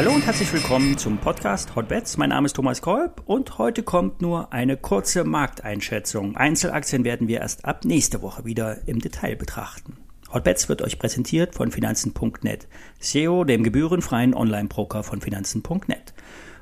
Hallo 0.00 0.12
und 0.12 0.24
herzlich 0.24 0.50
willkommen 0.52 0.96
zum 0.96 1.18
Podcast 1.18 1.76
Hotbets. 1.76 2.16
Mein 2.16 2.30
Name 2.30 2.46
ist 2.46 2.56
Thomas 2.56 2.80
Kolb 2.80 3.20
und 3.26 3.58
heute 3.58 3.82
kommt 3.82 4.22
nur 4.22 4.50
eine 4.50 4.78
kurze 4.78 5.24
Markteinschätzung. 5.24 6.36
Einzelaktien 6.36 7.04
werden 7.04 7.28
wir 7.28 7.40
erst 7.40 7.66
ab 7.66 7.84
nächste 7.84 8.22
Woche 8.22 8.46
wieder 8.46 8.88
im 8.88 9.00
Detail 9.00 9.36
betrachten. 9.36 9.98
Hotbets 10.32 10.70
wird 10.70 10.80
euch 10.80 10.98
präsentiert 10.98 11.54
von 11.54 11.70
Finanzen.net, 11.70 12.66
SEO, 12.98 13.44
dem 13.44 13.62
gebührenfreien 13.62 14.32
Online-Broker 14.32 15.02
von 15.02 15.20
Finanzen.net. 15.20 16.14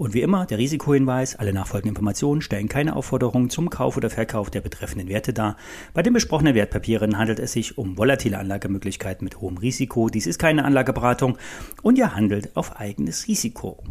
Und 0.00 0.14
wie 0.14 0.22
immer 0.22 0.46
der 0.46 0.56
Risikohinweis, 0.56 1.36
alle 1.36 1.52
nachfolgenden 1.52 1.90
Informationen 1.90 2.40
stellen 2.40 2.70
keine 2.70 2.96
Aufforderung 2.96 3.50
zum 3.50 3.68
Kauf 3.68 3.98
oder 3.98 4.08
Verkauf 4.08 4.48
der 4.48 4.62
betreffenden 4.62 5.10
Werte 5.10 5.34
dar. 5.34 5.58
Bei 5.92 6.02
den 6.02 6.14
besprochenen 6.14 6.54
Wertpapieren 6.54 7.18
handelt 7.18 7.38
es 7.38 7.52
sich 7.52 7.76
um 7.76 7.98
volatile 7.98 8.38
Anlagemöglichkeiten 8.38 9.26
mit 9.26 9.42
hohem 9.42 9.58
Risiko. 9.58 10.08
Dies 10.08 10.26
ist 10.26 10.38
keine 10.38 10.64
Anlageberatung 10.64 11.36
und 11.82 11.98
ihr 11.98 12.14
handelt 12.14 12.56
auf 12.56 12.80
eigenes 12.80 13.28
Risiko. 13.28 13.84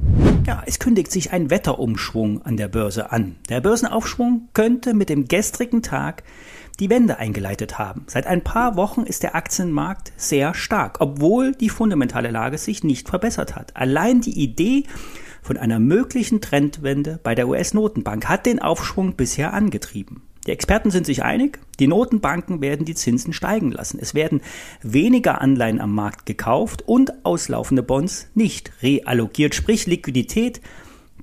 Ja, 0.48 0.64
es 0.66 0.80
kündigt 0.80 1.12
sich 1.12 1.31
ein 1.31 1.52
Wetterumschwung 1.52 2.41
an 2.41 2.58
der 2.58 2.70
Börse 2.70 3.12
an. 3.12 3.36
Der 3.48 3.62
Börsenaufschwung 3.62 4.50
könnte 4.55 4.95
mit 4.95 5.09
dem 5.09 5.28
gestrigen 5.28 5.84
Tag 5.84 6.23
die 6.80 6.89
Wende 6.89 7.20
eingeleitet 7.20 7.78
haben. 7.78 8.05
Seit 8.08 8.26
ein 8.26 8.44
paar 8.44 8.76
Wochen 8.78 9.03
ist 9.03 9.22
der 9.22 9.36
Aktienmarkt 9.36 10.12
sehr 10.17 10.55
stark, 10.55 11.02
obwohl 11.02 11.52
die 11.52 11.70
fundamentale 11.70 12.31
Lage 12.31 12.58
sich 12.58 12.84
nicht 12.84 13.09
verbessert 13.09 13.55
hat. 13.55 13.76
Allein 13.76 14.22
die 14.22 14.41
Idee 14.41 14.86
von 15.42 15.58
einer 15.58 15.80
möglichen 15.80 16.42
Trendwende 16.42 17.20
bei 17.22 17.36
der 17.36 17.48
US-Notenbank 17.48 18.28
hat 18.28 18.46
den 18.46 18.60
Aufschwung 18.60 19.16
bisher 19.16 19.54
angetrieben. 19.54 20.24
Die 20.48 20.52
Experten 20.52 20.90
sind 20.90 21.06
sich 21.06 21.24
einig, 21.24 21.60
die 21.80 21.88
Notenbanken 21.88 22.62
werden 22.62 22.86
die 22.86 22.96
Zinsen 22.96 23.34
steigen 23.34 23.72
lassen. 23.72 24.00
Es 24.02 24.16
werden 24.16 24.42
weniger 24.82 25.42
Anleihen 25.42 25.80
am 25.80 25.94
Markt 25.94 26.26
gekauft 26.26 26.82
und 26.88 27.23
auslaufende 27.26 27.84
Bonds 27.84 28.30
nicht 28.34 28.72
reallokiert, 28.81 29.54
sprich 29.54 29.86
Liquidität 29.86 30.62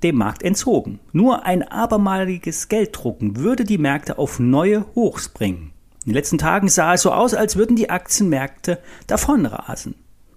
dem 0.03 0.17
Markt 0.17 0.43
entzogen. 0.43 1.01
Nur 1.13 1.45
ein 1.45 1.63
abermaliges 1.63 2.69
Gelddrucken 2.69 3.37
würde 3.37 3.65
die 3.65 3.79
Märkte 3.79 4.19
auf 4.19 4.39
neue 4.39 4.85
Hochs 4.95 5.29
bringen. 5.29 5.73
In 6.05 6.13
den 6.13 6.15
letzten 6.15 6.39
Tagen 6.39 6.69
sah 6.69 6.95
es 6.95 7.03
so 7.03 7.11
aus, 7.11 7.35
als 7.35 7.57
würden 7.57 7.75
die 7.75 7.91
Aktienmärkte 7.91 8.79
davonrasen. 9.09 9.97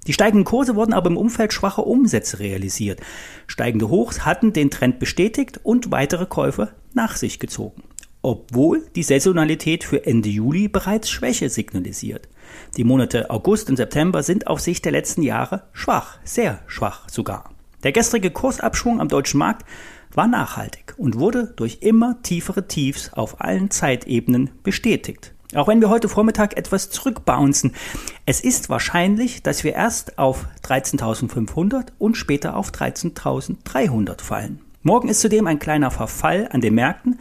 Die 0.10 0.14
steigenden 0.14 0.44
Kurse 0.44 0.76
wurden 0.76 0.94
aber 0.94 1.12
im 1.12 1.18
Umfeld 1.18 1.54
schwacher 1.54 1.86
Umsätze 1.86 2.40
realisiert. 2.40 3.00
Steigende 3.46 3.90
Hochs 3.90 4.26
hatten 4.26 4.54
den 4.54 4.72
Trend 4.72 4.98
bestätigt 4.98 5.60
und 5.62 5.92
weitere 5.92 6.26
Käufe 6.26 6.70
nach 6.96 7.16
sich 7.16 7.38
gezogen. 7.38 7.84
Obwohl 8.24 8.88
die 8.96 9.04
Saisonalität 9.04 9.84
für 9.84 10.08
Ende 10.08 10.30
Juli 10.30 10.68
bereits 10.68 11.12
Schwäche 11.12 11.52
signalisiert. 11.52 12.28
Die 12.76 12.84
Monate 12.84 13.30
August 13.30 13.70
und 13.70 13.76
September 13.76 14.24
sind 14.24 14.48
auf 14.48 14.62
Sicht 14.62 14.84
der 14.84 14.94
letzten 14.94 15.22
Jahre 15.22 15.66
schwach, 15.74 16.18
sehr 16.24 16.58
schwach 16.66 17.08
sogar. 17.08 17.52
Der 17.84 17.92
gestrige 17.92 18.32
Kursabschwung 18.32 19.00
am 19.00 19.10
deutschen 19.10 19.38
Markt 19.38 19.64
war 20.12 20.28
nachhaltig 20.28 20.96
und 20.98 21.20
wurde 21.20 21.54
durch 21.56 21.82
immer 21.82 22.20
tiefere 22.24 22.68
Tiefs 22.68 23.14
auf 23.14 23.42
allen 23.42 23.70
Zeitebenen 23.70 24.50
bestätigt. 24.64 25.36
Auch 25.56 25.68
wenn 25.68 25.82
wir 25.82 25.90
heute 25.90 26.10
Vormittag 26.10 26.58
etwas 26.58 26.92
zurückbouncen, 26.92 27.74
es 28.28 28.40
ist 28.40 28.70
wahrscheinlich, 28.70 29.42
dass 29.42 29.64
wir 29.64 29.74
erst 29.74 30.20
auf 30.20 30.46
13.500 30.64 31.88
und 31.98 32.16
später 32.16 32.56
auf 32.56 32.70
13.300 32.70 34.22
fallen. 34.22 34.62
Morgen 34.84 35.10
ist 35.10 35.22
zudem 35.22 35.48
ein 35.48 35.58
kleiner 35.58 35.90
Verfall 35.90 36.48
an 36.52 36.62
den 36.62 36.76
Märkten. 36.76 37.20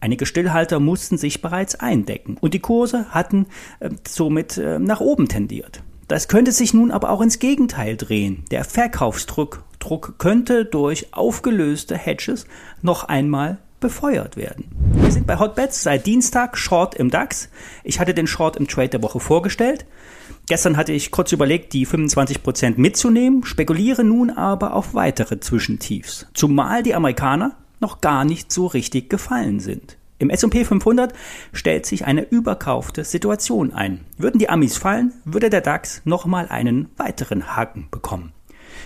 Einige 0.00 0.26
Stillhalter 0.26 0.80
mussten 0.80 1.18
sich 1.18 1.40
bereits 1.40 1.76
eindecken 1.76 2.36
und 2.40 2.52
die 2.52 2.60
Kurse 2.60 3.06
hatten 3.10 3.46
äh, 3.78 3.90
somit 4.06 4.58
äh, 4.58 4.80
nach 4.80 5.00
oben 5.00 5.28
tendiert. 5.28 5.82
Das 6.08 6.26
könnte 6.26 6.52
sich 6.52 6.74
nun 6.74 6.90
aber 6.90 7.10
auch 7.10 7.20
ins 7.20 7.38
Gegenteil 7.38 7.96
drehen. 7.96 8.44
Der 8.50 8.64
Verkaufsdruck 8.64 9.62
Druck 9.78 10.18
könnte 10.18 10.64
durch 10.64 11.14
aufgelöste 11.14 11.96
Hedges 11.96 12.46
noch 12.82 13.04
einmal 13.04 13.58
befeuert 13.80 14.36
werden. 14.36 14.87
Wir 15.08 15.14
sind 15.14 15.26
bei 15.26 15.38
Hotbets 15.38 15.82
seit 15.82 16.04
Dienstag 16.04 16.58
Short 16.58 16.94
im 16.94 17.10
DAX. 17.10 17.48
Ich 17.82 17.98
hatte 17.98 18.12
den 18.12 18.26
Short 18.26 18.58
im 18.58 18.68
Trade 18.68 18.90
der 18.90 19.02
Woche 19.02 19.20
vorgestellt. 19.20 19.86
Gestern 20.50 20.76
hatte 20.76 20.92
ich 20.92 21.10
kurz 21.10 21.32
überlegt, 21.32 21.72
die 21.72 21.86
25% 21.86 22.74
mitzunehmen, 22.76 23.42
spekuliere 23.42 24.04
nun 24.04 24.28
aber 24.28 24.74
auf 24.74 24.92
weitere 24.92 25.40
Zwischentiefs. 25.40 26.26
Zumal 26.34 26.82
die 26.82 26.94
Amerikaner 26.94 27.56
noch 27.80 28.02
gar 28.02 28.26
nicht 28.26 28.52
so 28.52 28.66
richtig 28.66 29.08
gefallen 29.08 29.60
sind. 29.60 29.96
Im 30.18 30.28
S&P 30.28 30.66
500 30.66 31.14
stellt 31.54 31.86
sich 31.86 32.04
eine 32.04 32.28
überkaufte 32.28 33.02
Situation 33.02 33.72
ein. 33.72 34.04
Würden 34.18 34.38
die 34.38 34.50
Amis 34.50 34.76
fallen, 34.76 35.14
würde 35.24 35.48
der 35.48 35.62
DAX 35.62 36.02
nochmal 36.04 36.48
einen 36.50 36.90
weiteren 36.98 37.56
Haken 37.56 37.88
bekommen. 37.90 38.34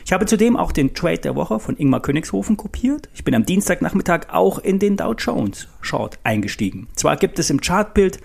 Ich 0.05 0.13
habe 0.13 0.27
zudem 0.27 0.57
auch 0.57 0.73
den 0.73 0.95
Trade 0.95 1.19
der 1.19 1.35
Woche 1.35 1.61
von 1.61 1.77
Ingmar 1.77 2.01
Königshofen 2.01 2.57
kopiert. 2.57 3.09
Ich 3.15 3.25
bin 3.25 3.35
am 3.35 3.47
Dienstagnachmittag 3.47 4.29
auch 4.31 4.59
in 4.59 4.79
den 4.79 4.97
Dow 4.97 5.15
Jones 5.15 5.69
Short 5.81 6.19
eingestiegen. 6.25 6.89
Zwar 6.95 7.17
gibt 7.17 7.39
es 7.39 7.51
im 7.51 7.61
Chartbild 7.61 8.21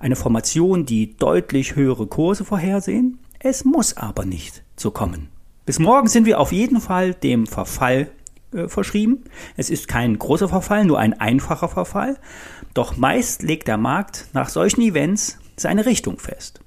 eine 0.00 0.16
Formation, 0.16 0.84
die 0.84 1.16
deutlich 1.16 1.76
höhere 1.76 2.06
Kurse 2.06 2.44
vorhersehen, 2.44 3.18
es 3.38 3.64
muss 3.64 3.96
aber 3.96 4.24
nicht 4.24 4.62
so 4.76 4.90
kommen. 4.90 5.28
Bis 5.66 5.78
morgen 5.78 6.08
sind 6.08 6.26
wir 6.26 6.38
auf 6.38 6.52
jeden 6.52 6.80
Fall 6.80 7.14
dem 7.14 7.46
Verfall 7.46 8.10
äh, 8.52 8.68
verschrieben. 8.68 9.24
Es 9.56 9.70
ist 9.70 9.88
kein 9.88 10.18
großer 10.18 10.48
Verfall, 10.48 10.84
nur 10.84 10.98
ein 10.98 11.18
einfacher 11.18 11.68
Verfall. 11.68 12.18
Doch 12.74 12.96
meist 12.96 13.42
legt 13.42 13.68
der 13.68 13.78
Markt 13.78 14.26
nach 14.32 14.48
solchen 14.48 14.80
Events 14.82 15.38
seine 15.56 15.86
Richtung 15.86 16.18
fest. 16.18 16.60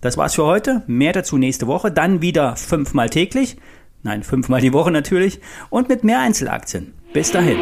Das 0.00 0.16
war's 0.16 0.34
für 0.34 0.44
heute. 0.44 0.82
Mehr 0.86 1.12
dazu 1.12 1.38
nächste 1.38 1.66
Woche. 1.66 1.90
Dann 1.90 2.22
wieder 2.22 2.56
fünfmal 2.56 3.10
täglich. 3.10 3.56
Nein, 4.02 4.22
fünfmal 4.22 4.60
die 4.60 4.72
Woche 4.72 4.90
natürlich. 4.90 5.40
Und 5.70 5.88
mit 5.88 6.04
mehr 6.04 6.20
Einzelaktien. 6.20 6.94
Bis 7.12 7.32
dahin. 7.32 7.58